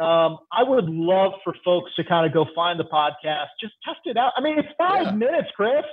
[0.01, 4.01] um, I would love for folks to kind of go find the podcast, just test
[4.07, 4.33] it out.
[4.37, 5.11] I mean, it's five yeah.
[5.11, 5.85] minutes, Chris.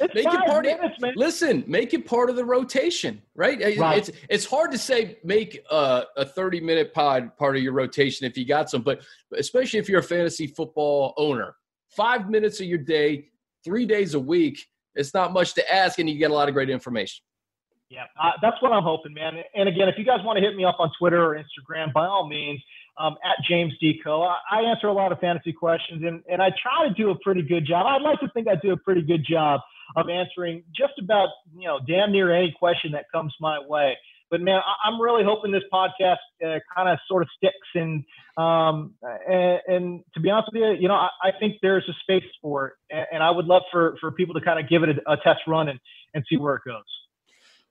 [0.00, 1.14] It's make five it part minutes, of, man.
[1.16, 3.60] Listen, make it part of the rotation, right?
[3.78, 3.98] right.
[3.98, 8.24] It's it's hard to say make a, a thirty minute pod part of your rotation
[8.26, 9.02] if you got some, but
[9.36, 11.56] especially if you're a fantasy football owner,
[11.88, 13.28] five minutes of your day,
[13.64, 14.64] three days a week.
[14.94, 17.22] It's not much to ask, and you get a lot of great information.
[17.90, 19.34] Yeah, uh, that's what I'm hoping, man.
[19.54, 22.06] And again, if you guys want to hit me up on Twitter or Instagram, by
[22.06, 22.60] all means,
[22.98, 24.00] um, at James D.
[24.02, 24.22] Koh.
[24.22, 27.18] I, I, answer a lot of fantasy questions, and, and I try to do a
[27.18, 27.86] pretty good job.
[27.86, 29.60] I'd like to think I do a pretty good job
[29.96, 33.96] of answering just about, you know, damn near any question that comes my way.
[34.30, 37.54] But man, I, am really hoping this podcast uh, kind of sort of sticks.
[37.74, 38.04] And,
[38.36, 38.94] um,
[39.28, 42.28] and, and to be honest with you, you know, I, I think there's a space
[42.42, 44.90] for it, and, and, I would love for for people to kind of give it
[44.90, 45.78] a, a test run and
[46.12, 46.82] and see where it goes.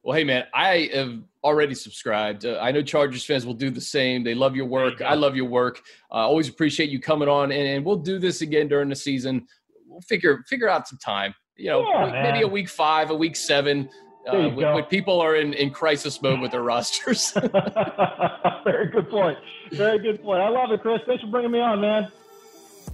[0.06, 2.46] Well, hey, man, I have already subscribed.
[2.46, 4.24] Uh, I know Chargers fans will do the same.
[4.24, 5.00] They love your work.
[5.00, 5.82] You I love your work.
[6.12, 8.96] I uh, always appreciate you coming on, and, and, we'll do this again during the
[8.96, 9.48] season.
[9.88, 11.34] We'll figure figure out some time.
[11.56, 13.90] You know, yeah, maybe a week five, a week seven,
[14.28, 17.32] uh, when, when, people are in, in crisis mode with their rosters.
[18.64, 19.40] Very good point.
[19.72, 20.40] Very good point.
[20.40, 21.00] I love it, Chris.
[21.08, 22.12] Thanks for bringing me on, man.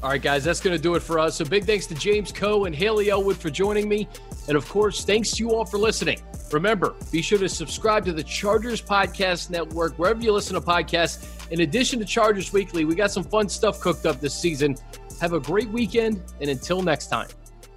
[0.02, 1.36] All right, guys, that's going to do it for us.
[1.36, 4.08] So big thanks to James Koh and Haley Elwood for joining me.
[4.48, 6.20] And of course, thanks to you all for listening.
[6.52, 11.28] Remember, be sure to subscribe to the Chargers Podcast Network wherever you listen to podcasts.
[11.52, 14.76] In addition to Chargers Weekly, we got some fun stuff cooked up this season.
[15.20, 17.28] Have a great weekend, and until next time,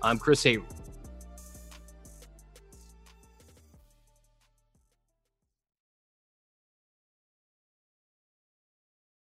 [0.03, 0.63] I'm Chris Hayre.